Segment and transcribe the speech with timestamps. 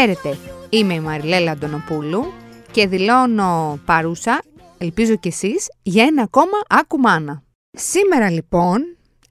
[0.00, 2.32] Χαίρετε, είμαι η Μαριλέλα Αντωνοπούλου
[2.70, 4.42] και δηλώνω παρούσα,
[4.78, 6.98] ελπίζω κι εσείς, για ένα ακόμα Άκου
[7.70, 8.80] Σήμερα λοιπόν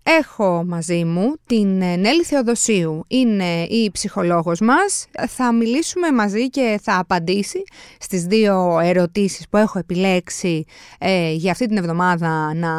[0.03, 5.05] έχω μαζί μου την ε, Νέλη Θεοδοσίου, είναι η ψυχολόγος μας.
[5.27, 7.63] Θα μιλήσουμε μαζί και θα απαντήσει
[7.99, 10.65] στις δύο ερωτήσεις που έχω επιλέξει
[10.99, 12.71] ε, για αυτή την εβδομάδα να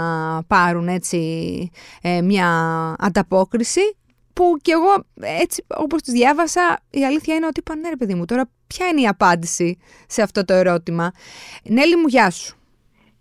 [0.47, 1.70] πάρουν έτσι
[2.02, 2.48] ε, μια
[2.98, 3.80] ανταπόκριση
[4.40, 8.14] που κι εγώ έτσι όπως τις διάβασα η αλήθεια είναι ότι είπα ναι ρε παιδί
[8.14, 11.12] μου τώρα ποια είναι η απάντηση σε αυτό το ερώτημα.
[11.64, 12.56] Νέλη μου γεια σου.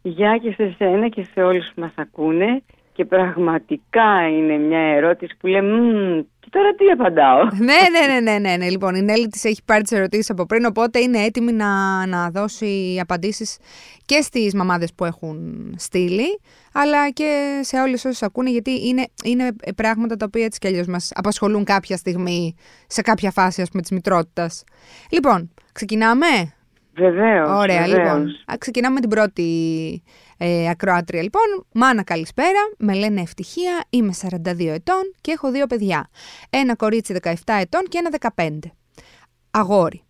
[0.02, 2.64] Γεια και σε σένα και σε όλους που μας ακούνε
[3.00, 5.72] και πραγματικά είναι μια ερώτηση που λέμε
[6.40, 8.70] και τώρα τι απαντάω; ναι, ναι, ναι, ναι, ναι, ναι.
[8.70, 12.30] Λοιπόν, η Νέλη της έχει πάρει τις ερωτήσεις από πριν, οπότε είναι έτοιμη να, να
[12.30, 13.58] δώσει απαντήσεις
[14.06, 15.38] και στις μαμάδες που έχουν
[15.78, 16.40] στείλει,
[16.74, 20.88] αλλά και σε όλες όσες ακούνε, γιατί είναι, είναι πράγματα τα οποία έτσι κι αλλιώς
[20.88, 22.56] μας απασχολούν κάποια στιγμή,
[22.88, 24.64] σε κάποια φάση, ας πούμε, της μητρότητας.
[25.12, 26.28] Λοιπόν, ξεκινάμε;
[27.00, 27.50] Βεβαίως.
[27.50, 28.28] Ωραία, λοιπόν.
[28.58, 29.44] Ξεκινάμε με την πρώτη
[30.42, 31.22] ε, ακροάτρια.
[31.22, 32.60] Λοιπόν, Μάνα, καλησπέρα.
[32.78, 33.84] Με λένε Ευτυχία.
[33.90, 36.10] Είμαι 42 ετών και έχω δύο παιδιά.
[36.50, 38.60] Ένα κορίτσι 17 ετών και ένα 15.
[39.52, 40.04] Αγόρι.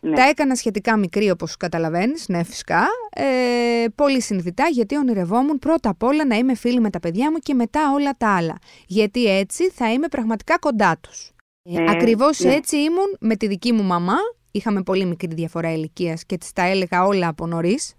[0.00, 0.16] Ναι.
[0.16, 6.02] Τα έκανα σχετικά μικρή όπως καταλαβαίνεις, ναι φυσικά, ε, πολύ συνειδητά γιατί ονειρευόμουν πρώτα απ'
[6.02, 8.58] όλα να είμαι φίλη με τα παιδιά μου και μετά όλα τα άλλα.
[8.86, 11.30] Γιατί έτσι θα είμαι πραγματικά κοντά τους.
[11.62, 12.54] Ναι, Ακριβώς ναι.
[12.54, 14.16] έτσι ήμουν με τη δική μου μαμά
[14.52, 17.94] είχαμε πολύ μικρή διαφορά ηλικίας και της τα έλεγα όλα από νωρίς.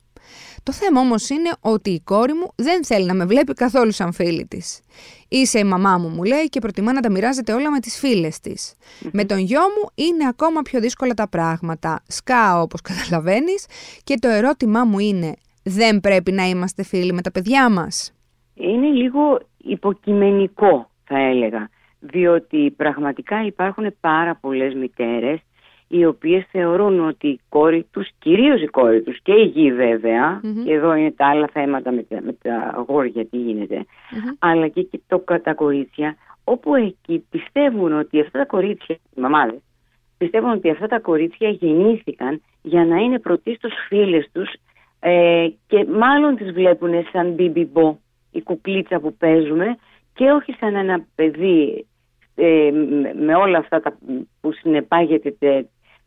[0.63, 4.13] Το θέμα όμως είναι ότι η κόρη μου δεν θέλει να με βλέπει καθόλου σαν
[4.13, 4.81] φίλη της.
[5.29, 8.39] Είσαι η μαμά μου, μου λέει, και προτιμά να τα μοιράζεται όλα με τις φίλες
[8.39, 8.75] της.
[9.11, 12.03] Με τον γιο μου είναι ακόμα πιο δύσκολα τα πράγματα.
[12.07, 13.65] Σκάω, όπως καταλαβαίνεις,
[14.03, 18.13] και το ερώτημά μου είναι: Δεν πρέπει να είμαστε φίλοι με τα παιδιά μας;
[18.53, 21.69] Είναι λίγο υποκειμενικό, θα έλεγα.
[21.99, 25.39] Διότι πραγματικά υπάρχουν πάρα πολλές μητέρες
[25.87, 30.41] οι οποίες θεωρούν ότι η κόρη τους, κυρίως η κόρη τους και η γη βεβαια
[30.65, 33.85] και εδώ είναι τα άλλα θέματα με τα, με τα αγόρια τι γινεται
[34.39, 39.61] αλλά και, και το, τα κορίτσια, όπου εκεί πιστεύουν ότι αυτά τα κορίτσια, οι μαμάδες,
[40.17, 44.53] πιστεύουν ότι αυτά τα κορίτσια γεννήθηκαν για να είναι πρωτίστως φίλες τους
[44.99, 47.97] ε, και μάλλον τις βλέπουν σαν μπιμπιμπο,
[48.31, 49.77] η κουκλίτσα που παίζουμε
[50.13, 51.85] και όχι σαν ένα παιδί
[52.35, 52.71] ε,
[53.19, 53.97] με όλα αυτά τα,
[54.41, 55.35] που συνεπάγεται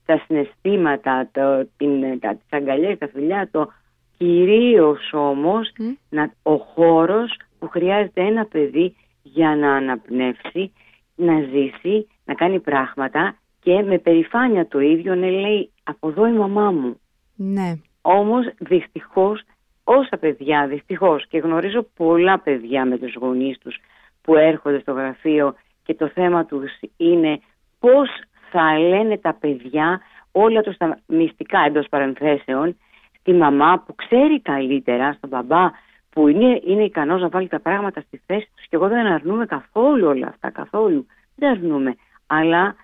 [0.06, 3.72] τα συναισθήματα, το, την, τα, τις αγκαλιές, τα φιλιά, το
[4.16, 5.72] κυρίως όμως
[6.08, 10.72] να, ο χώρος που χρειάζεται ένα παιδί για να αναπνεύσει,
[11.14, 16.32] να ζήσει, να κάνει πράγματα και με περηφάνεια το ίδιο να λέει από εδώ η
[16.32, 17.00] μαμά μου.
[17.36, 17.74] Ναι.
[18.02, 19.42] Όμως δυστυχώς
[19.84, 23.76] όσα παιδιά, δυστυχώς και γνωρίζω πολλά παιδιά με τους γονείς τους
[24.22, 25.54] που έρχονται στο γραφείο
[25.86, 27.40] και το θέμα τους είναι
[27.78, 28.08] πώς
[28.50, 30.00] θα λένε τα παιδιά
[30.32, 32.76] όλα τους τα μυστικά εντός παρενθέσεων
[33.20, 35.70] στη μαμά που ξέρει καλύτερα, στον μπαμπά
[36.10, 38.66] που είναι, είναι ικανός να βάλει τα πράγματα στη θέση τους.
[38.68, 41.06] Και εγώ δεν αρνούμε καθόλου όλα αυτά, καθόλου.
[41.36, 41.94] Δεν αρνούμε.
[42.26, 42.74] Αλλά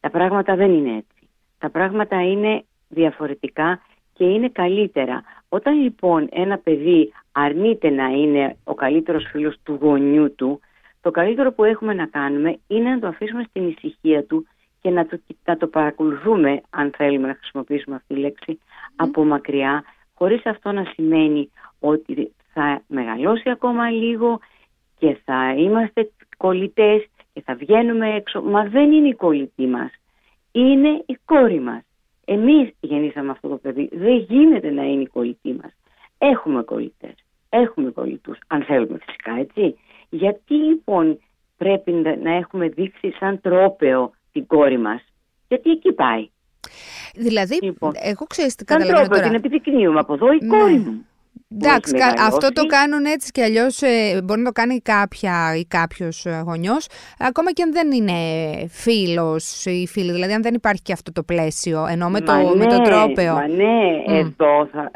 [0.00, 1.28] τα πράγματα δεν είναι έτσι.
[1.58, 3.80] Τα πράγματα είναι διαφορετικά
[4.12, 5.22] και είναι καλύτερα.
[5.48, 10.60] Όταν λοιπόν ένα παιδί αρνείται να είναι ο καλύτερος φίλος του γονιού του
[11.00, 14.46] το καλύτερο που έχουμε να κάνουμε είναι να το αφήσουμε στην ησυχία του
[14.80, 18.60] και να το, να το παρακολουθούμε, αν θέλουμε να χρησιμοποιήσουμε αυτή τη λέξη,
[18.96, 19.84] από μακριά,
[20.14, 24.40] χωρίς αυτό να σημαίνει ότι θα μεγαλώσει ακόμα λίγο
[24.98, 28.42] και θα είμαστε κολλητές και θα βγαίνουμε έξω.
[28.42, 29.90] Μα δεν είναι η κολλητή μας,
[30.52, 31.82] είναι η κόρη μας.
[32.24, 35.72] Εμείς γεννήσαμε αυτό το παιδί, δεν γίνεται να είναι η κολλητή μας.
[36.18, 37.14] Έχουμε κολλητές,
[37.48, 39.76] έχουμε κολλητούς, αν θέλουμε φυσικά, έτσι.
[40.10, 41.18] Γιατί λοιπόν
[41.56, 45.04] πρέπει να έχουμε δείξει σαν τρόπεο την κόρη μας;
[45.48, 46.28] Γιατί εκεί πάει.
[47.14, 49.22] Δηλαδή, λοιπόν, εγώ ξέρεις τι καταλαβαίνω τώρα.
[49.22, 50.58] την επιδεικνύουμε από εδώ η ναι.
[50.58, 51.06] κόρη μου.
[51.52, 56.26] Εντάξει, αυτό το κάνουν έτσι και αλλιώς ε, μπορεί να το κάνει κάποια ή κάποιος
[56.26, 56.86] ε, γονιός,
[57.18, 58.12] ακόμα και αν δεν είναι
[58.68, 60.12] φίλος ή φίλη.
[60.12, 63.34] Δηλαδή, αν δεν υπάρχει και αυτό το πλαίσιο, ενώ με, το, ναι, με το τρόπεο.
[63.34, 64.12] Μα ναι, mm.
[64.12, 64.90] εδώ, θα,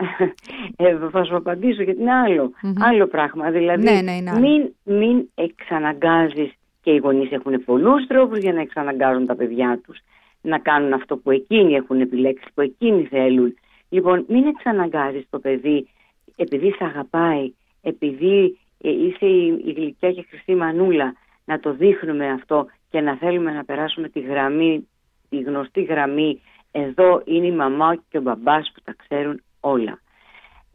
[0.90, 3.50] εδώ θα σου απαντήσω γιατί είναι άλλο, άλλο πράγμα.
[3.50, 6.52] Δηλαδή, ναι, ναι, μην, μην εξαναγκάζεις
[6.82, 9.98] και οι γονείς έχουν πολλούς τρόπους για να εξαναγκάζουν τα παιδιά τους
[10.40, 13.54] να κάνουν αυτό που εκείνοι έχουν επιλέξει, που εκείνοι θέλουν.
[13.88, 15.88] Λοιπόν, μην εξαναγκάζεις το παιδί
[16.36, 17.52] επειδή σε αγαπάει,
[17.82, 21.14] επειδή ε, είσαι η γλυκιά και χρυσή μανούλα,
[21.44, 24.88] να το δείχνουμε αυτό και να θέλουμε να περάσουμε τη γραμμή,
[25.28, 26.40] τη γνωστή γραμμή,
[26.70, 30.00] εδώ είναι η μαμά και ο μπαμπάς που τα ξέρουν όλα.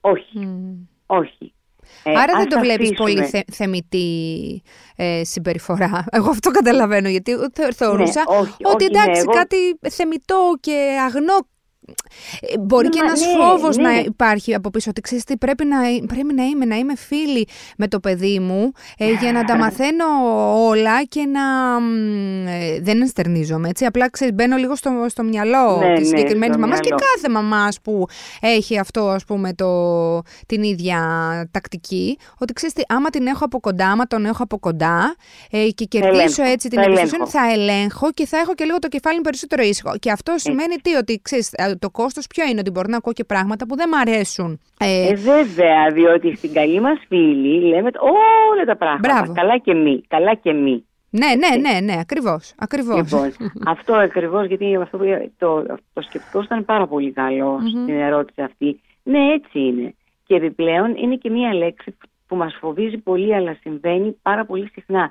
[0.01, 0.47] Όχι,
[1.05, 1.53] όχι.
[2.03, 3.09] Ε, Άρα δεν ας το βλέπεις αφήσουμε.
[3.13, 4.61] πολύ θε, θεμητή
[4.95, 6.05] ε, συμπεριφορά.
[6.17, 10.53] Εγώ αυτό καταλαβαίνω, γιατί θε- θεωρούσα Ναι, όχι, ότι όχι, ναι, εντάξει εγώ- κάτι θεμητό
[10.59, 11.39] και αγνό ε,
[12.59, 13.83] Μπορεί Ναι, και μα ένας ναι, φόβος ναι.
[13.83, 15.77] να υπάρχει από πίσω ότι ξέρεις τι πρέπει να,
[16.07, 17.47] πρέπει να είμαι, να είμαι φίλη
[17.77, 20.05] με το παιδί μου ε, για να τα μαθαίνω
[20.67, 25.77] όλα και να μ, ε, δεν ενστερνίζομαι έτσι απλά ξέρεις μπαίνω λίγο στο, στο μυαλό
[25.79, 27.03] Ναι, της ναι, συγκεκριμένης στο μαμάς και μυαλό.
[27.13, 28.05] κάθε μαμάς που
[28.41, 30.97] έχει αυτό ας πούμε το, την ίδια
[31.51, 35.15] τακτική ότι ξέρεις τι άμα την έχω από κοντά, άμα τον έχω από κοντά
[35.51, 37.31] ε, και κερδίσω ελέγχω, έτσι την θα εμπιστοσύνη ελέγχω.
[37.31, 39.93] θα ελέγχω και θα έχω και λίγο το κεφάλι μου περισσότερο ήσυχο.
[39.99, 43.13] Και αυτό σημαίνει τι, ότι ξέρεις, ε, το κόστος ποιο είναι, ότι μπορεί να ακούω
[43.13, 44.59] και πράγματα που δεν μ' αρέσουν.
[44.79, 47.89] Ε, Ε, βέβαια, διότι στην καλή μας φίλη λέμε
[48.51, 49.13] όλα τα πράγματα.
[49.13, 49.33] Μπράβο.
[49.33, 50.85] Καλά και μη, καλά και μη.
[51.09, 52.97] ναι, ναι, ναι, ναι, ακριβώς, ακριβώς.
[52.97, 53.31] Λοιπόν,
[53.73, 58.79] αυτό ακριβώς γιατί αυτό, που- το, το σκεπτικό ήταν πάρα πολύ καλό στην ερώτηση αυτή.
[59.03, 59.93] Ναι, έτσι είναι.
[60.25, 61.97] Και επιπλέον είναι και μία λέξη
[62.27, 65.09] που μας φοβίζει πολύ αλλά συμβαίνει πάρα πολύ συχνά.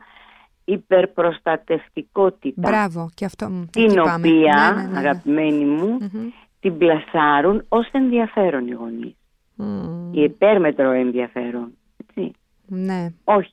[0.65, 2.69] Υπερπροστατευτικότητα.
[2.69, 3.49] Μπράβο, και αυτό.
[3.51, 4.29] μ, την εκεί οποία, πάμε.
[4.29, 4.99] Ναι, ναι, ναι, ναι.
[4.99, 6.29] αγαπημένοι μου, Μμμ.
[6.61, 9.17] Την πλασάρουν ως ενδιαφέρον οι γονείς.
[9.55, 11.73] Μμ, Η υπέρμετρο ενδιαφέρον.
[12.07, 12.33] Έτσι.
[12.67, 13.53] Ναι, Όχι,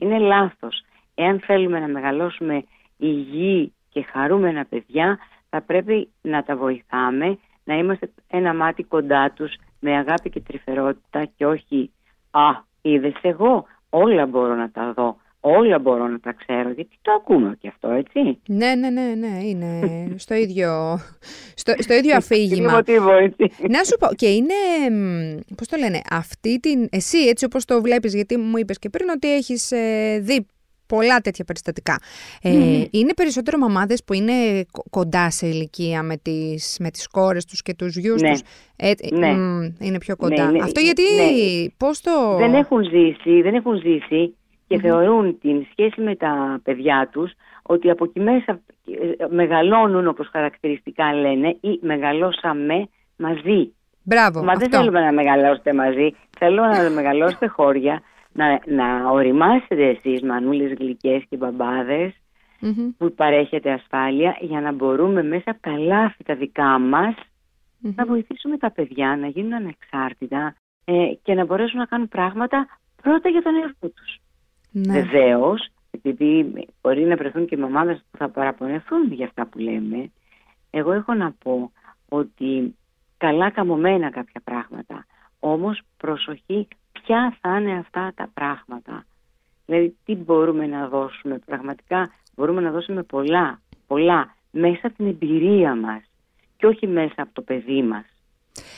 [0.00, 0.82] είναι λάθος.
[1.14, 2.64] Εάν θέλουμε να μεγαλώσουμε
[2.96, 5.18] υγιή και χαρούμενα παιδιά,
[5.50, 11.24] θα πρέπει να τα βοηθάμε, να είμαστε ένα μάτι κοντά τους με αγάπη και τρυφερότητα
[11.36, 11.90] και όχι
[12.30, 15.16] «Α, είδες εγώ, όλα μπορώ να τα δω,
[15.46, 18.38] όλα μπορώ να τα ξέρω», γιατί το ακούμε και αυτό, έτσι.
[18.48, 19.68] ναι, ναι, ναι, ναι, είναι
[20.16, 20.98] στο ίδιο,
[21.54, 22.72] στο, στο ίδιο αφήγημα.
[22.72, 23.50] Μοτίβο, έτσι.
[23.68, 24.54] Να σου πω, και είναι,
[24.90, 28.88] μ, πώς το λένε, αυτή την, εσύ έτσι όπως το βλέπεις, γιατί μου είπες και
[28.88, 30.46] πριν ότι έχεις ε, δει
[30.86, 31.98] πολλά τέτοια περιστατικά.
[32.42, 32.50] Ε,
[32.90, 34.32] Είναι περισσότερο μαμάδες που είναι
[34.70, 38.30] κο- κοντά σε ηλικία με τις, με τις κόρες τους και τους γιους Ναι.
[38.30, 38.40] τους.
[38.76, 39.32] Ε, Ναι.
[39.32, 40.42] μ, είναι πιο κοντά.
[40.42, 41.68] είναι- Αυτό γιατί, ναι.
[41.76, 42.36] πώς το...
[42.38, 44.34] δεν έχουν ζήσει, δεν έχουν ζήσει
[44.66, 47.32] και θεωρούν την σχέση με τα παιδιά τους
[47.62, 53.72] ότι από εκεί μέσα ε, μεγαλώνουν όπως χαρακτηριστικά λένε ή μεγαλώσαμε μαζί.
[54.02, 54.76] Μπράβο, Μα δεν αυτό.
[54.78, 58.02] θέλουμε να μεγαλώσετε μαζί, θέλω να μεγαλώσετε χώρια,
[58.32, 62.12] να, να οριμάσετε εσείς μανούλες γλυκές και μπαμπάδες
[62.60, 67.14] Μμμ, που παρέχετε ασφάλεια για να μπορούμε μέσα από τα λάθη τα δικά μας
[67.78, 67.92] μμμ.
[67.96, 70.54] να βοηθήσουμε τα παιδιά να γίνουν ανεξάρτητα
[70.84, 70.92] ε,
[71.22, 72.66] και να μπορέσουν να κάνουν πράγματα
[73.02, 74.18] πρώτα για τον εαυτό τους.
[74.78, 75.00] Ναι.
[75.00, 76.52] Βεβαίως, επειδή
[76.82, 80.10] μπορεί να βρεθούν και μαμάδες που θα παραπονεθούν για αυτά που λέμε,
[80.70, 81.72] εγώ έχω να πω
[82.08, 82.74] ότι
[83.16, 85.06] καλά καμωμένα κάποια πράγματα,
[85.40, 89.04] όμως προσοχή ποια θα είναι αυτά τα πράγματα.
[89.66, 95.74] Δηλαδή τι μπορούμε να δώσουμε πραγματικά, μπορούμε να δώσουμε πολλά, πολλά μέσα από την εμπειρία
[95.74, 96.02] μας
[96.56, 98.04] και όχι μέσα από το παιδί μας.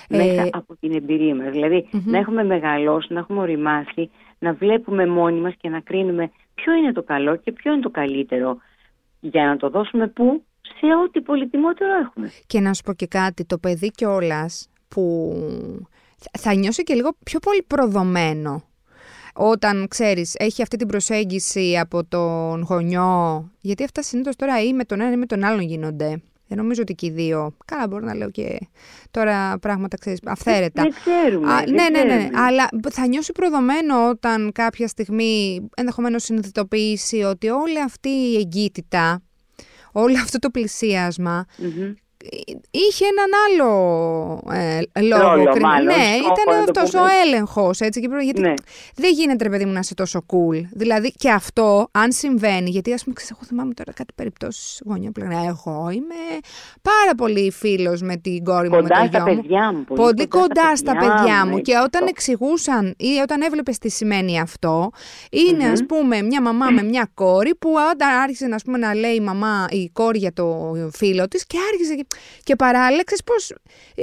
[0.08, 1.50] Ε, Μέσα από την εμπειρία μας.
[1.50, 2.02] δηλαδη Μμμ.
[2.10, 6.92] να έχουμε μεγαλώσει, να έχουμε οριμάσει, να βλέπουμε μόνοι μας και να κρίνουμε ποιο είναι
[6.92, 8.56] το καλό και ποιο είναι το καλύτερο.
[9.20, 12.30] Για να το δώσουμε πού, σε ό,τι πολυτιμότερο έχουμε.
[12.46, 15.32] Και να σου πω και κάτι, το παιδί κιόλας που
[16.18, 18.62] θα- θα νιώσει και λίγο πιο πολύ προδομένο.
[19.34, 24.84] Όταν ξέρεις έχει αυτή την προσέγγιση από τον γονιό γιατί αυτά συνήθως τώρα ή με
[24.84, 28.04] τον ένα ή με τον άλλον γίνονται δεν νομίζω ότι και οι δύο καλά μπορώ
[28.06, 28.58] να λέω και
[29.10, 31.52] τώρα πράγματα ξέρεις αυθαίρετα Δεν ξέρουμε.
[31.52, 32.40] Α, δεν ναι, ναι, ναι, ξέρουμε.
[32.40, 39.22] αλλά θα νιώσει προδομένο όταν κάποια στιγμή ενδεχομένως συνειδητοποιήσει ότι όλη αυτή η εγκύτητα,
[39.92, 41.92] όλο αυτό το πλησίασμα Μμμ.
[42.70, 43.70] Είχε έναν άλλο
[44.52, 45.22] ε, λόγο.
[45.30, 47.10] Ρόλο, κρι- μάλλον, ναι, στόχο, ήταν να το αυτός ο πούμε.
[47.24, 47.70] έλεγχο.
[48.22, 48.54] Γιατί Ναι.
[48.94, 50.62] δεν γίνεται, ρε παιδί μου, να είσαι τόσο cool.
[50.72, 55.12] Δηλαδή και αυτό, αν συμβαίνει, γιατί ας πούμε, ξέρεις, εγώ θυμάμαι τώρα κάτι περιπτώσεις γονιών
[55.12, 56.14] που λένε Εγώ είμαι
[56.82, 59.40] πάρα πολύ φίλος με την κόρη μου, με Κοντά το στα γιο μου.
[59.40, 59.84] παιδιά μου.
[59.84, 61.52] Πολύ κοντά στα παιδιά μου.
[61.54, 62.06] Και έτσι, όταν αυτό.
[62.08, 64.90] εξηγούσαν ή όταν έβλεπες τι σημαίνει αυτό,
[65.30, 69.14] είναι ας πούμε μια μαμά με μια κόρη που όταν άρχισε ας πούμε, να λέει
[69.14, 72.06] η μαμά, η κόρη για το φίλο της και άρχισε και,
[72.44, 73.50] και παράλληλα, ξέρεις πώς,
[73.94, 74.02] ε,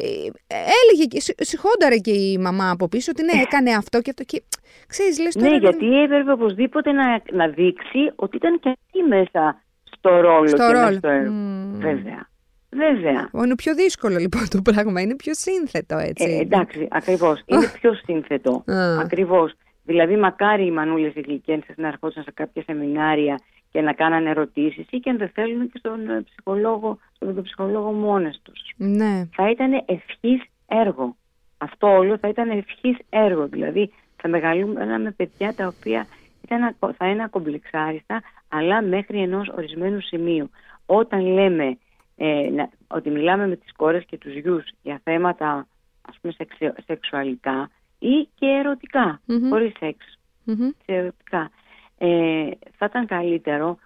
[0.81, 4.23] έλεγε, και συ- συγχόνταρε και η μαμά από πίσω ότι ναι έκανε αυτό και αυτό
[4.23, 4.43] και
[4.87, 5.47] ξέρεις λες τώρα...
[5.47, 9.61] Ναι, ρε, γιατί έπρεπε οπωσδήποτε να, να δείξει ότι ήταν και αυτή μέσα
[9.97, 10.97] στο ρόλο Στο και μέσα ρόλο.
[10.97, 11.31] στο έργο.
[11.31, 11.79] Μμμ.
[11.79, 12.29] Βέβαια.
[12.69, 13.29] Βέβαια.
[13.43, 16.23] Είναι πιο δύσκολο λοιπόν το πράγμα, είναι πιο σύνθετο έτσι.
[16.31, 17.41] Ε, εντάξει, ακριβώς.
[17.45, 18.63] Είναι πιο σύνθετο.
[18.71, 18.99] Α.
[18.99, 19.53] Ακριβώς.
[19.83, 23.39] Δηλαδή, μακάρι οι μανούλες οι γλυκένσε να ερχόντουσαν σε κάποια σεμινάρια
[23.75, 27.91] και να κάνανε ερωτήσεις ή και αν δεν θέλουν και στον ε, ψυχολόγο, στον ψυχολόγο
[27.91, 28.59] μόνες τους.
[28.77, 29.27] Ναι.
[29.35, 31.15] Θα ήταν ευχής έργο.
[31.57, 33.47] Αυτό όλο θα ήταν ευχής έργο.
[33.47, 33.91] Δηλαδή,
[34.21, 36.07] θα μεγαλούμε με παιδιά τα οποία
[36.43, 40.49] ήταν, ακο- θα είναι ακομπλεξάριστα, αλλά μέχρι ενός ορισμένου σημείου.
[40.85, 41.77] Όταν λέμε
[42.15, 45.67] ε, να- ότι μιλάμε με τις κόρες και τους γιους για θέματα
[46.09, 49.49] ας πούμε σεξε- σεξουαλικά, ή και ερωτικά, Μμμ.
[49.49, 50.69] χωρίς σεξ, Μμμ.
[50.85, 51.49] σε ερωτικά.
[51.97, 53.77] Ε, θα ήταν καλύτερο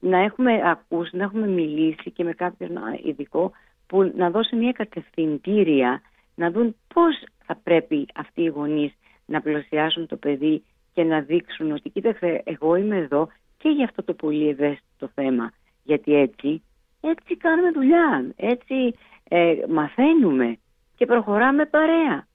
[0.00, 3.52] να έχουμε ακούσει, να έχουμε μιλήσει και με κάποιον α, ειδικό
[3.86, 6.02] που να δώσει μια κατευθυντήρια
[6.34, 8.92] να δουν πώς θα πρέπει αυτοί οι γονείς
[9.26, 14.02] να πλησιάσουν το παιδί και να δείξουν ότι κοίταξε εγώ είμαι εδώ και για αυτό
[14.02, 16.62] το πολύ ευαίσθητο θέμα γιατί έτσι,
[17.00, 18.94] έτσι κάνουμε δουλειά, έτσι
[19.28, 20.58] ε, μαθαίνουμε
[20.96, 22.26] και προχωράμε παρέα.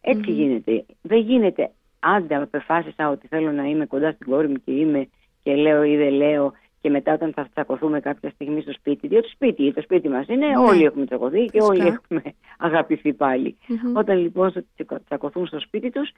[0.00, 0.36] Έτσι Μμμ.
[0.36, 0.84] γίνεται.
[1.02, 1.70] Δεν γίνεται
[2.14, 5.08] άντε απεφάσισα ότι θέλω να είμαι κοντά στην κόρη μου και είμαι
[5.42, 9.28] και λέω ή δεν λέω και μετά όταν θα τσακωθούμε κάποια στιγμή στο σπίτι, διότι
[9.28, 10.58] σπίτι, το σπίτι μας είναι, Ναι.
[10.58, 12.00] όλοι έχουμε τσακωθεί και όλοι Φυσικά.
[12.02, 12.22] έχουμε
[12.68, 13.56] αγαπηθεί πάλι.
[13.68, 13.96] Μμμ.
[13.96, 16.10] Όταν λοιπόν θα τσακω- τσακωθούν στο σπίτι τους,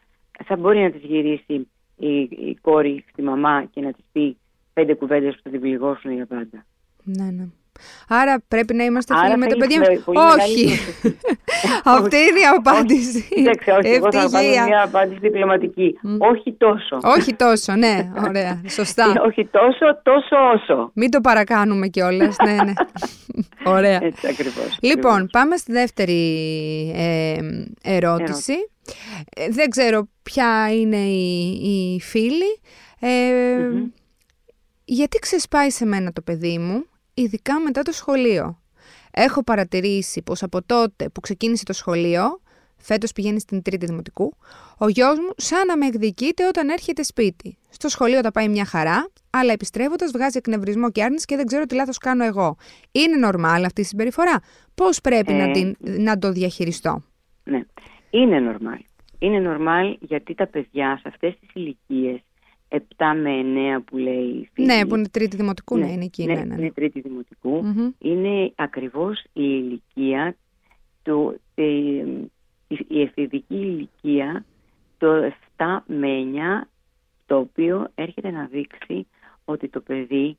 [0.45, 4.37] θα μπορεί να τις γυρίσει η, η κόρη στη μαμά και να της πει
[4.73, 6.65] πέντε κουβέντες που θα την πληγώσουν για πάντα.
[7.05, 7.47] Ναι, ναι.
[8.09, 10.05] Άρα πρέπει να είμαστε Άρα φίλοι με τα θέλεις παιδιά με μας.
[10.05, 10.65] πολύ μεγάλη Όχι.
[10.65, 11.19] προσοχή.
[11.97, 13.29] Αυτή είναι η απάντηση.
[13.35, 14.65] Κοίταξε, όχι, εγώ θα πάρω Ευτυχία.
[14.65, 15.99] μια απάντηση διπλωματική.
[16.03, 16.17] Μμ.
[16.21, 16.99] Όχι τόσο.
[17.03, 18.11] Όχι τόσο, ναι.
[18.27, 18.61] Ωραία.
[18.79, 19.15] Σωστά.
[19.27, 20.91] όχι τόσο, τόσο όσο.
[20.95, 22.37] Μην το παρακάνουμε κιόλας.
[22.45, 22.73] ναι, ναι.
[23.77, 23.99] Ωραία.
[24.03, 24.79] Έτσι ακριβώς.
[24.81, 25.31] Λοιπόν, ακριβώς.
[25.31, 26.21] πάμε στη δεύτερη
[26.97, 27.37] ε,
[27.83, 28.55] ερώτηση.
[29.37, 31.49] Ε, δεν ξέρω ποια είναι η,
[31.95, 32.61] η φίλη.
[33.01, 33.09] Ε,
[33.59, 33.85] Μμμ.
[34.85, 38.59] Γιατί ξεσπάει σε μένα το παιδί μου, ειδικά μετά το σχολείο.
[39.11, 42.41] Έχω παρατηρήσει πως από τότε που ξεκίνησε το σχολείο,
[42.77, 44.37] φέτος πηγαίνει στην τρίτη δημοτικού,
[44.79, 47.59] ο γιος μου σαν να με εκδικείται όταν έρχεται σπίτι.
[47.71, 51.65] Στο σχολείο τα πάει μια χαρά, αλλά επιστρέφοντας βγάζει εκνευρισμό και άρνηση και δεν ξέρω
[51.67, 52.57] τι λάθος κάνω εγώ.
[52.93, 54.41] Είναι normal αυτή η συμπεριφορά;
[54.75, 57.03] Πώς πρέπει να, Ε, την, να το διαχειριστώ;
[57.45, 57.61] Ναι,
[58.11, 58.85] είναι normal.
[59.19, 62.21] Είναι normal γιατί τα παιδιά σε αυτές τις ηλικίες
[62.71, 62.79] 7
[63.17, 63.31] με
[63.79, 66.25] 9 που λέει η φίλη, Ναι, που είναι τρίτη δημοτικού, ναι, είναι εκεί.
[66.25, 66.55] Ναι, ναι, ναι.
[66.55, 67.91] είναι τρίτη δημοτικού, Μμμ.
[67.99, 70.37] είναι ακριβώς η ηλικία,
[71.03, 74.45] του, ε, η, η εφηβική ηλικία,
[74.99, 76.09] το 7 με
[76.63, 76.69] 9,
[77.27, 79.07] το οποίο έρχεται να δείξει
[79.45, 80.37] ότι το παιδί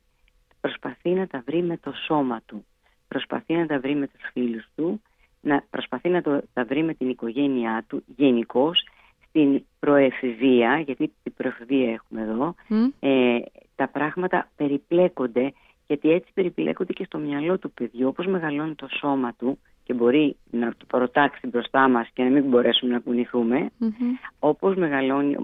[0.60, 2.64] προσπαθεί να τα βρει με το σώμα του,
[3.08, 5.02] προσπαθεί να τα βρει με τους φίλους του,
[5.40, 8.86] να προσπαθεί να το, τα βρει με την οικογένειά του γενικώς
[9.32, 12.88] στην προεφηβεία, γιατί την προεφηβεία έχουμε εδώ, Μμ.
[13.00, 13.38] ε,
[13.76, 15.52] τα πράγματα περιπλέκονται
[15.86, 20.36] γιατί έτσι περιπλέκονται και στο μυαλό του παιδιού όπως μεγαλώνει το σώμα του και μπορεί
[20.50, 23.90] να το προτάξει μπροστά μας και να μην μπορέσουμε να κουνηθούμε Μμμ.
[24.38, 25.36] όπως μεγαλώνει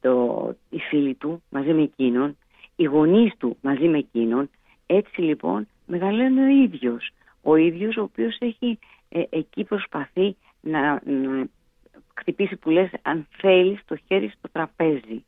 [0.00, 2.36] το, οι φίλοι του μαζί με εκείνον
[2.76, 4.50] οι γονείς του μαζί με εκείνον
[4.86, 7.10] έτσι λοιπόν μεγαλώνει ο ίδιος
[7.42, 11.46] ο ίδιος ο οποίος έχει ε, εκεί προσπαθεί να, να
[12.18, 15.24] χτυπήσει που λες αν θέλεις το χέρι στο τραπέζι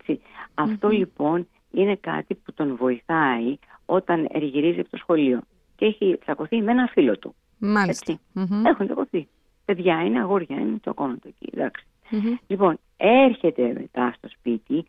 [0.00, 0.20] έτσι.
[0.54, 5.40] Αυτό λοιπόν είναι κάτι που τον βοηθάει όταν γυρίζει από το σχολείο
[5.76, 7.34] και έχει τσακωθεί με ένα φίλο του.
[7.58, 8.12] Μάλιστα.
[8.12, 8.20] Έτσι.
[8.54, 8.66] Μμμ.
[8.66, 9.28] Έχουν τσακωθεί.
[9.64, 11.50] Παιδιά είναι, αγόρια είναι, τσακώνονται εκεί.
[11.54, 11.84] Εντάξει.
[12.10, 12.34] Μμμ.
[12.46, 14.84] Λοιπόν, έρχεται μετά στο σπίτι,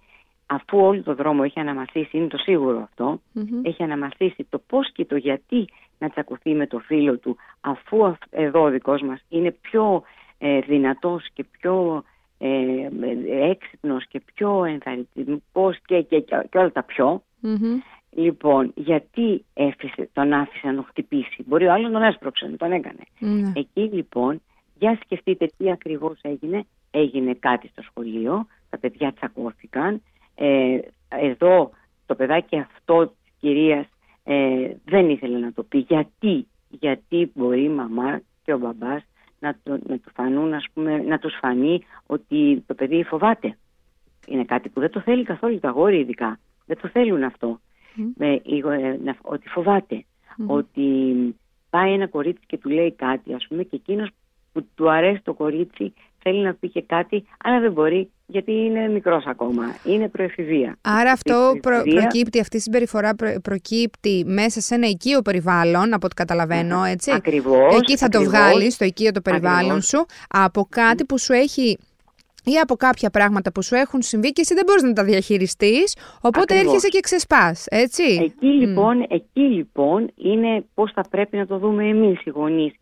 [0.46, 3.62] αφού όλο το δρόμο έχει αναμασίσει, είναι το σίγουρο αυτό, Μμμ.
[3.64, 5.68] έχει αναμασίσει το πώς και το γιατί
[6.00, 10.04] να τσακωθεί με το φίλο του, αφού αυ- εδώ ο δικός μας είναι πιο
[10.46, 12.04] ε, δυνατός και πιο
[12.38, 17.24] ε, ε, έξυπνος και πιο ενθαρρυντικός και, και, και, και όλα τα πιο.
[17.40, 17.80] Μμμ.
[18.10, 22.58] Λοιπόν, γιατί έφυσε, τον άφησε να τον χτυπήσει; Μπορεί ο άλλος να τον έσπρωξε, να
[22.58, 23.04] τον έκανε.
[23.20, 23.52] Ναι.
[23.56, 24.42] Εκεί λοιπόν,
[24.78, 26.66] για σκεφτείτε τι ακριβώς έγινε.
[26.92, 30.02] Έγινε κάτι στο σχολείο, τα παιδιά τσακώθηκαν.
[30.36, 30.78] Ε,
[31.10, 31.72] εδώ
[32.06, 33.86] το παιδάκι αυτό της κυρίας
[34.24, 35.78] ε, δεν ήθελε να το πει.
[35.78, 39.04] Γιατί, γιατί μπορεί η μαμά και ο μπαμπάς
[39.40, 43.58] να, το, να, του φανούν, ας πούμε, να τους φανεί ότι το παιδί φοβάται.
[44.28, 46.40] Είναι κάτι που δεν το θέλει καθόλου τα αγόρια ειδικά.
[46.66, 47.60] Δεν το θέλουν αυτό.
[47.96, 48.04] Μμ.
[48.16, 50.06] Με, ε, να- ότι φοβάται.
[50.38, 50.50] Μμμ.
[50.50, 50.90] Ότι
[51.70, 54.10] πάει ένα κορίτσι και του λέει κάτι, ας πούμε, και εκείνος
[54.54, 55.94] που του αρέσει το κορίτσι
[56.30, 59.64] θέλει να πει και κάτι, αλλά δεν μπορεί γιατί είναι μικρός ακόμα.
[59.86, 60.78] Είναι προεφηβεία.
[60.82, 65.22] Άρα αυτό Η προ- προεφηβεία- προκύπτει, αυτή η συμπεριφορά προ- προκύπτει μέσα σε ένα οικείο
[65.22, 67.12] περιβάλλον, από ό,τι καταλαβαίνω, έτσι.
[67.12, 68.40] Ακριβώς, Εκεί θα το ακριβώς.
[68.40, 69.88] βγάλεις στο οικείο το περιβάλλον Ακριβώς.
[69.88, 71.78] σου από κάτι που σου έχει
[72.48, 75.98] ή από κάποια πράγματα που σου έχουν συμβεί και εσύ δεν μπορείς να τα διαχειριστείς,
[76.22, 76.66] οπότε Ακριβώς.
[76.66, 78.04] έρχεσαι και ξεσπάς, έτσι.
[78.04, 82.74] Εκεί λοιπόν, εκεί λοιπόν είναι πώς θα πρέπει να το δούμε εμείς οι γονείς.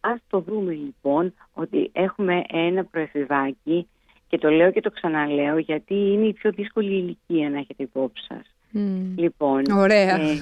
[0.00, 3.88] Ας το δούμε λοιπόν ότι έχουμε ένα προεφηβάκι
[4.28, 8.24] και το λέω και το ξαναλέω γιατί είναι η πιο δύσκολη ηλικία να έχετε υπόψη
[8.28, 8.52] σας.
[8.70, 9.14] Μμ.
[9.16, 10.20] Λοιπόν, Ωραία.
[10.20, 10.36] ε,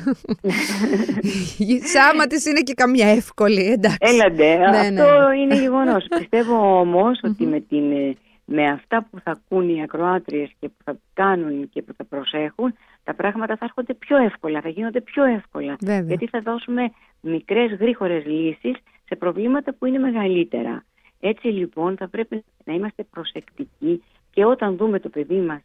[1.92, 3.98] Σάμα της είναι και καμιά εύκολη, εντάξει.
[4.00, 5.38] Έλαντε, Ναι, αυτό ναι.
[5.38, 6.06] είναι γεγονός.
[6.18, 10.82] Πιστεύω όμως ότι με, την, ε, με αυτά που θα ακούν οι ακροάτριες και που
[10.84, 15.25] θα κάνουν και που θα προσέχουν, τα πράγματα θα έρχονται πιο εύκολα, θα γίνονται πιο
[15.25, 15.76] εύκολα.
[15.80, 16.00] Βέβαια.
[16.06, 20.84] Γιατί θα δώσουμε μικρές γρήγορες λύσεις σε προβλήματα που είναι μεγαλύτερα.
[21.20, 25.60] Έτσι λοιπόν θα πρέπει να είμαστε προσεκτικοί και όταν δούμε το παιδί μας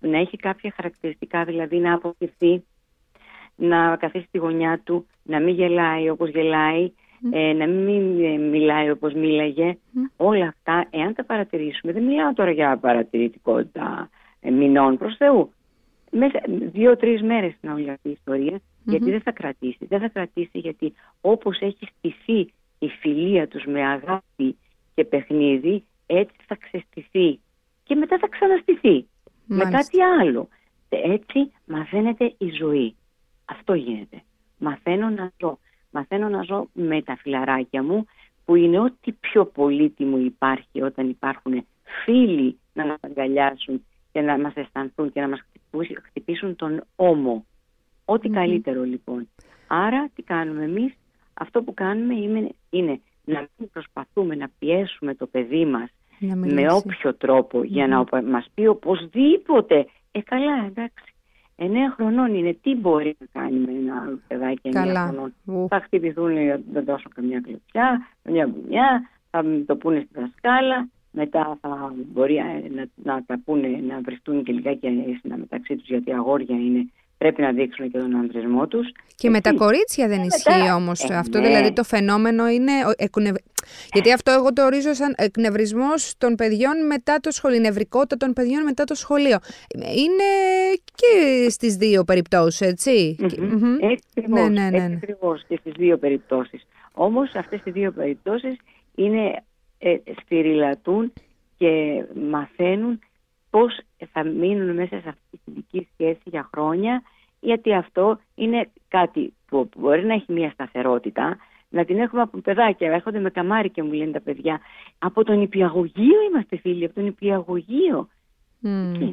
[0.00, 2.64] να έχει κάποια χαρακτηριστικά, δηλαδή να αποκριθεί,
[3.56, 6.92] να καθίσει στη γωνιά του, να μην γελάει όπως γελάει,
[7.30, 9.78] ε, να μην ε, μιλάει όπως μίλαγε.
[10.16, 15.52] Όλα αυτά, εάν τα παρατηρήσουμε, δεν μιλάω τώρα για παρατηρητικότητα ε, μηνών προς Θεού.
[16.10, 19.86] Μέσα δύο-τρεις μέρες είναι όλη αυτή η ιστορια γιατί δεν θα κρατήσει.
[19.86, 22.52] Δεν θα κρατήσει γιατί όπως έχει στηθεί
[22.82, 24.56] η φιλία τους με αγάπη
[24.94, 27.40] και παιχνίδι, έτσι θα ξεστηθεί
[27.82, 29.06] και μετά θα ξαναστηθεί
[29.46, 30.48] με κάτι άλλο.
[30.88, 32.96] Έτσι μαθαίνεται η ζωή.
[33.44, 34.22] Αυτό γίνεται.
[34.58, 35.58] Μαθαίνω να ζω.
[35.90, 38.06] Μαθαίνω να ζω με τα φιλαράκια μου
[38.44, 41.66] που είναι ό,τι πιο πολύτιμο υπάρχει όταν υπάρχουν
[42.04, 45.40] φίλοι να μας αγκαλιάσουν και να μας αισθανθούν και να μας
[46.02, 47.44] χτυπήσουν τον ώμο.
[48.04, 49.28] Ό,τι καλύτερο λοιπόν.
[49.66, 50.92] Άρα τι κάνουμε εμείς;
[51.34, 55.90] Αυτό που κάνουμε είναι, είναι να μην προσπαθούμε να πιέσουμε το παιδί μας
[56.34, 61.14] με όποιο για να μας πει οπωσδήποτε ε καλά εντάξει
[61.62, 62.52] Εννέα χρονών είναι.
[62.62, 66.34] Τι μπορεί να κάνει με ένα άλλο παιδάκι εννέα χρονών; Θα χτυπηθούν,
[66.72, 70.88] δεν δώσω καμιά κλεψιά, καμιά μπουνιά, θα το πούνε στη δασκάλα.
[71.12, 72.42] Μετά θα μπορεί
[72.74, 77.52] να, να τα πούνε, να βρεθούν και λιγάκι μεταξύ τους γιατί αγόρια είναι πρέπει να
[77.52, 78.92] δείξουν και τον ανδρισμό τους.
[79.14, 80.74] Και με τα κορίτσια δεν ισχύει μετά...
[80.74, 81.46] όμως ε, αυτό, ναι.
[81.46, 82.72] δηλαδή το φαινόμενο είναι...
[83.92, 88.62] Γιατί αυτό εγώ το ορίζω σαν εκνευρισμός των παιδιών μετά το σχολείο, νευρικότητα των παιδιών
[88.64, 89.38] μετά το σχολείο.
[89.74, 90.30] Είναι
[90.94, 93.16] και στις δύο περιπτώσεις, έτσι.
[93.20, 93.90] Mm-hmm.
[93.90, 94.88] Έτσι ακριβώς, ναι, ναι, ναι.
[94.88, 94.98] ναι.
[95.48, 96.66] και στις δύο περιπτώσεις.
[96.92, 98.56] Όμως αυτές οι δύο περιπτώσεις
[98.94, 99.42] είναι,
[99.78, 101.12] ε, στηριλατούν
[101.56, 103.00] και μαθαίνουν
[103.50, 103.80] πώς
[104.12, 107.02] θα μείνουν μέσα σε αυτή τη φιλική σχέση για χρόνια
[107.40, 111.36] γιατί αυτό είναι κάτι που μπορεί να έχει μια σταθερότητα
[111.68, 112.92] να την έχουμε από παιδάκια.
[112.92, 114.60] Έρχονται με καμάρι και μου λένε τα παιδιά.
[114.98, 118.08] Από τον υπηαγωγείο είμαστε φίλοι, από τον υπηαγωγείο.
[118.62, 119.12] Mm.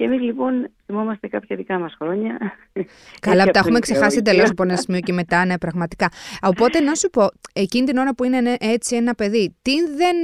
[0.00, 2.38] Και εμείς λοιπόν θυμόμαστε κάποια δικά μας χρόνια.
[3.26, 6.08] Καλά, τα έχουμε ξεχάσει εντελώς από ένα σημείο και μετά, ναι, πραγματικά.
[6.42, 10.16] Οπότε να σου πω, εκείνη την ώρα που είναι έτσι ένα παιδί, τι δεν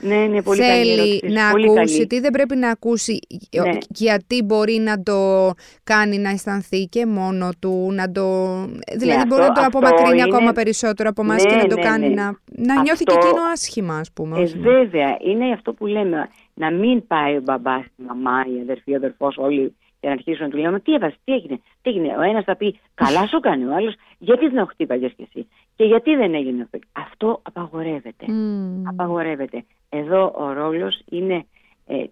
[0.00, 3.18] ναι, ναι, πολύ θέλει να ακούσει, τι δεν πρέπει να ακούσει,
[3.62, 3.78] ναι.
[3.88, 5.50] γιατί μπορεί να το
[5.84, 8.54] κάνει να αισθανθεί και μόνο του, να το.
[8.96, 10.22] Δηλαδή ναι, μπορεί να το απομακρύνει είναι...
[10.22, 14.12] ακόμα περισσότερο από εμάς και να το κάνει να, να νιώθει και εκείνο άσχημα, ας
[14.12, 14.40] πούμε.
[14.40, 18.92] Ε, βέβαια, είναι αυτό που λέμε να μην πάει ο μπαμπάς, η μαμά, η αδερφή,
[18.92, 22.16] ο αδερφός, όλοι και να αρχίσουν να του λέμε τι έβασε, τι έγινε, τι έγινε.
[22.18, 25.84] Ο ένας θα πει καλά σου κάνει, ο άλλος γιατί δεν χτύπαγε κι εσύ και
[25.84, 26.78] γιατί δεν έγινε αυτό.
[26.92, 28.26] Αυτό απαγορεύεται.
[28.28, 28.82] Mm.
[28.84, 29.64] Απαγορεύεται.
[29.88, 31.46] Εδώ ο ρόλος είναι
[31.86, 32.04] ε,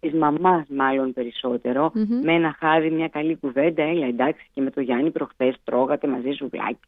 [0.00, 2.22] της μαμάς, μάλλον περισσότερο, mm-hmm.
[2.22, 3.82] με ένα χάδι, μια καλή κουβέντα.
[3.82, 6.78] Έλα, εντάξει, και με το Γιάννη προχθές τρώγατε μαζί σου βλάκι,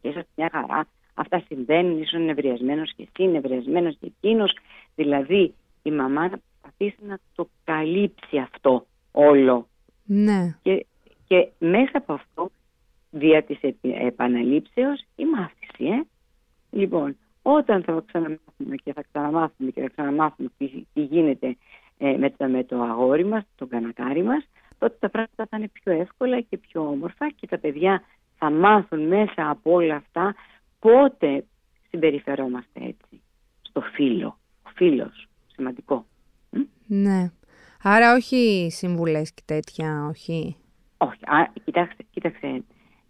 [0.00, 0.86] και είσαστε μια χαρά.
[1.14, 4.56] Αυτά συμβαίνουν, ήσουν νευριασμένο και εσύ, νευριασμένο και εκείνος.
[4.94, 6.40] Δηλαδή, η μαμά να
[6.76, 9.68] προσπαθήσει να το καλύψει αυτό όλο.
[10.04, 10.56] Ναι.
[10.62, 10.86] Και,
[11.26, 12.50] και μέσα από αυτό,
[13.10, 16.02] δια της επαναλήψεως, η μάθηση, ε.
[16.70, 21.56] Λοιπόν, όταν θα ξαναμάθουμε και θα ξαναμάθουμε και θα ξαναμάθουμε τι, τι γίνεται
[21.98, 25.68] ε, με, το, με το αγόρι μας, το κανακάρι μας, τότε τα πράγματα θα είναι
[25.68, 28.02] πιο εύκολα και πιο όμορφα και τα παιδιά
[28.38, 30.34] θα μάθουν μέσα από όλα αυτά
[30.78, 31.44] πότε
[31.90, 33.22] συμπεριφερόμαστε έτσι
[33.62, 34.38] στο φίλο.
[34.62, 36.06] Ο φίλος, σημαντικό.
[36.86, 37.30] Ναι.
[37.82, 40.56] Άρα όχι συμβουλές και τέτοια, όχι.
[40.96, 41.24] Όχι.
[41.24, 42.64] Α, κοιτάξτε, κοίταξε,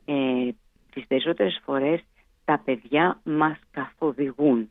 [0.05, 0.49] ε,
[0.93, 2.01] τις περισσότερες φορές
[2.45, 4.71] τα παιδιά μας καθοδηγούν.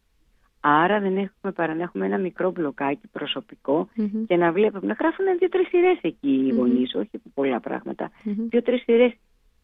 [0.60, 3.10] Άρα δεν έχουμε παρά να έχουμε ένα μικρό μπλοκάκι
[4.28, 7.00] και να βλέπουμε, να γράφουν δύο-τρεις σειρές εκεί οι γονείς, mm-hmm.
[7.00, 8.12] όχι πολλά πράγματα.
[8.26, 8.48] Mm-hmm.
[8.50, 9.14] Δύο-τρεις σειρές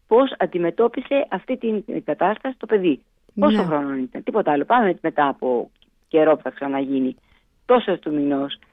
[0.06, 3.02] πώς αντιμετώπισε αυτή την κατάσταση το παιδί;
[3.34, 3.64] Πόσο ναι.
[3.64, 4.64] χρόνο ήταν, τίποτα άλλο.
[4.64, 5.70] Πάμε μετά από
[6.08, 7.16] καιρό που θα ξαναγίνει.
[7.64, 8.65] Τόσο του μηνός ε,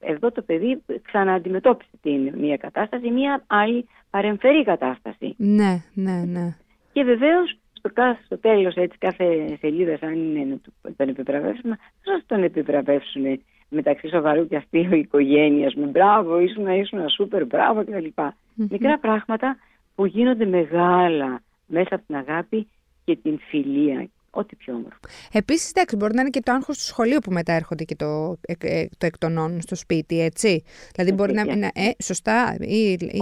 [0.00, 5.34] εδώ το παιδί ξανααντιμετώπισε την μία κατάσταση, μία άλλη παρεμφερή κατάσταση.
[5.36, 6.56] Ναι, ναι, ναι.
[6.92, 7.90] Και βεβαίως στο,
[8.24, 14.46] στο τέλος έτσι κάθε σελίδα, αν είναι να τον επιβραβεύσουμε, θα τον επιβραβεύσουν μεταξύ σοβαρού
[14.46, 15.72] και αστείου οικογένεια.
[15.74, 18.06] Με μπράβο, ήσουν, ήσουν σούπερ, μπράβο κτλ.
[18.54, 19.56] Μικρά πράγματα
[19.94, 22.68] που γίνονται μεγάλα μέσα από την αγάπη
[23.04, 24.98] και την φιλία ό,τι πιο όμορφο.
[25.32, 28.36] Επίσης, εντάξει, μπορεί να είναι και το άγχος του σχολείου που μετά έρχονται και το,
[28.60, 30.64] ε, το εκτονώνουν στο σπίτι, έτσι.
[30.94, 31.70] Δηλαδή, μπορεί να είναι.
[31.74, 32.56] Ε, σωστά.
[32.60, 33.20] Ή, ή...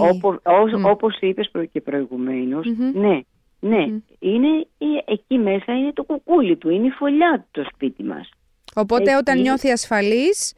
[0.83, 3.19] Όπως, είπες και προηγουμένως, ναι,
[3.59, 3.83] ναι,
[4.19, 4.67] είναι,
[5.05, 8.29] εκεί μέσα είναι το κουκούλι του, είναι η φωλιά του το σπίτι μας.
[8.75, 10.53] Οπότε όταν νιώθει ασφαλής,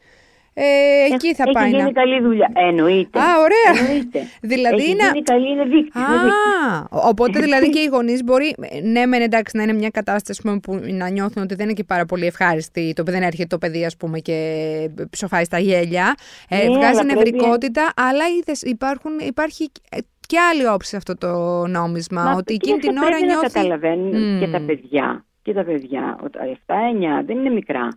[0.60, 1.92] ε, εκεί θα έχει πάει γίνει να...
[1.92, 2.50] καλή δουλειά.
[2.54, 3.18] Εννοείται.
[3.20, 3.80] Α, ωραία.
[3.82, 4.20] Εννοείται.
[4.40, 5.04] Δηλαδή έχει είναι...
[5.12, 5.98] γίνει καλή, είναι δείκτη.
[5.98, 10.58] Α, οπότε δηλαδή και οι γονείς μπορεί, ναι, μεν εντάξει, να είναι μια κατάσταση πούμε,
[10.58, 12.92] που να νιώθουν ότι δεν είναι και πάρα πολύ ευχάριστη.
[12.96, 14.36] Το δεν έρχεται το παιδί, ας πούμε, και
[15.10, 16.14] ψοφάει στα γέλια.
[16.48, 19.70] Ε, Ναι, βγάζει αλλά πρέπει- νευρικότητα, αλλά είδες, υπάρχουν, υπάρχει
[20.26, 21.28] και άλλη όψη σε αυτό το
[21.66, 22.22] νόμισμα.
[22.22, 23.44] Μα ότι και εκείνη την αυτό ώρα πρέπει νιώθει.
[23.44, 24.40] να καταλαβαίνουν Μμμ.
[24.40, 25.24] και τα παιδιά.
[25.42, 27.88] Και τα παιδιά, ότι 7-9 δεν είναι μικρά.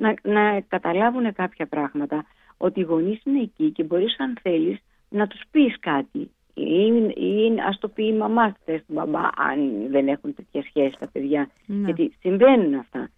[0.00, 2.24] Να, να καταλάβουν κάποια πράγματα.
[2.56, 6.30] Ότι οι γονείς είναι εκεί και μπορείς, αν θέλεις, να τους πεις κάτι.
[6.54, 10.96] Ή, ή ας το πει η μαμά χθε του μπαμπά, αν δεν έχουν τέτοια σχέση
[10.98, 11.50] τα παιδιά.
[11.66, 11.84] Ναι.
[11.84, 13.10] Γιατί συμβαίνουν αυτά.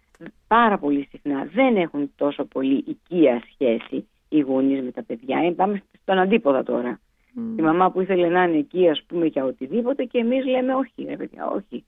[0.47, 5.37] Πάρα πολύ συχνά δεν έχουν τόσο πολύ οικία σχέση οι γονείς με τα παιδιά.
[5.45, 6.99] Ε, πάμε στον αντίποδα τώρα.
[7.33, 7.57] Μμ.
[7.57, 11.05] Η μαμά που ήθελε να είναι εκεί, ας πούμε, για οτιδήποτε και εμείς λέμε όχι,
[11.09, 11.83] ρε παιδιά, όχι.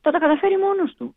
[0.00, 1.14] Θα τα καταφέρει μόνος του.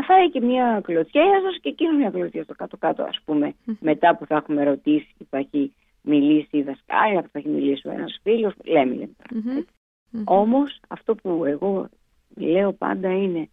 [0.00, 3.54] Θα φάει και μια κλωτσιά, α δώσει και εκείνο μια κλωτσιά στο κάτω-κάτω, ας πούμε,
[3.80, 7.88] μετά που θα έχουμε ρωτήσει και θα έχει μιλήσει η δασκάλα, που θα έχει μιλήσει
[7.88, 8.54] ο ένας φίλος.
[8.64, 9.14] Λέμε, λέμε.
[9.30, 9.62] Μμμ.
[10.10, 10.22] Μμμ.
[10.26, 11.88] Όμως αυτό που εγώ
[12.36, 13.48] λέω πάντα είναι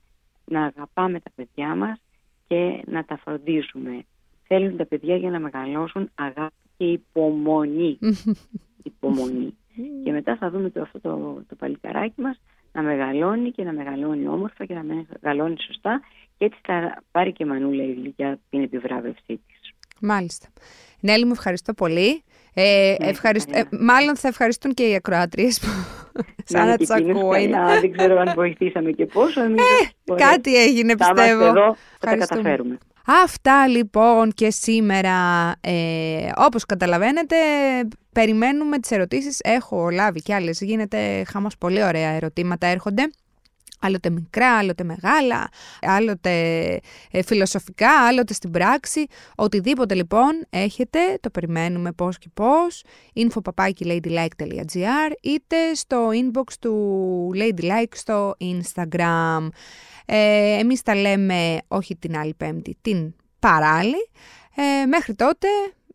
[0.45, 2.01] να αγαπάμε τα παιδιά μας
[2.47, 4.03] και να τα φροντίζουμε.
[4.47, 7.99] Θέλουν τα παιδιά για να μεγαλώσουν αγάπη και υπομονή.
[8.83, 9.57] υπομονή.
[10.03, 12.39] Και μετά θα δούμε το, αυτό το, το παλικαράκι μας
[12.81, 16.01] να μεγαλώνει και να μεγαλώνει όμορφα και να μεγαλώνει σωστά
[16.37, 19.73] και έτσι θα πάρει και η Μανούλα η γλυκιά την επιβράβευσή της.
[20.01, 20.47] Μάλιστα.
[20.99, 22.23] Νέλη, μου ευχαριστώ πολύ.
[22.53, 23.67] Ε, Ναι, ευχαριστ- καλά.
[23.71, 25.67] ε, μάλλον θα ευχαριστούν και οι ακροάτριες που
[26.43, 27.35] σαν να και τις εκείνες ακούω.
[27.35, 27.51] είναι.
[27.51, 27.79] καλά.
[27.79, 29.43] Δεν ξέρω αν βοηθήσαμε και πόσο.
[29.43, 29.61] Εμείς
[30.07, 30.27] ωραία.
[30.29, 31.43] Κάτι έγινε θα είμαστε πιστεύω.
[31.45, 32.41] εδώ, θα τα Ευχαριστούμε.
[32.41, 32.77] καταφέρουμε.
[33.09, 35.15] Αυτά λοιπόν και σήμερα,
[35.61, 37.35] ε, όπως καταλαβαίνετε,
[38.11, 39.39] περιμένουμε τις ερωτήσεις.
[39.43, 43.09] Έχω λάβει κι άλλες, γίνεται χαμός, πολύ ωραία ερωτήματα έρχονται.
[43.79, 45.49] Άλλοτε μικρά, άλλοτε μεγάλα,
[45.81, 46.31] άλλοτε
[47.11, 49.05] ε, φιλοσοφικά, άλλοτε στην πράξη.
[49.35, 52.83] Οτιδήποτε λοιπόν έχετε, το περιμένουμε πώς και πώς.
[53.15, 59.47] info.ladylike.gr είτε στο inbox του Ladylike στο Instagram.
[60.09, 64.09] Ε, εμείς τα λέμε όχι την άλλη πέμπτη, την παράλληλη.
[64.55, 65.47] Ε, μέχρι τότε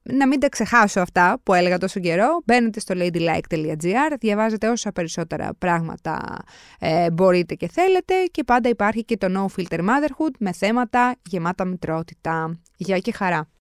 [0.03, 2.43] να μην τα ξεχάσω αυτά που έλεγα τόσο καιρό.
[2.45, 6.45] Μπαίνετε στο ladylike.gr, διαβάζετε όσα περισσότερα πράγματα
[6.79, 11.65] ε, μπορείτε και θέλετε και πάντα υπάρχει και το No Filter Motherhood με θέματα γεμάτα
[11.65, 12.61] μητρότητα.
[12.77, 13.53] Γεια και χαρά!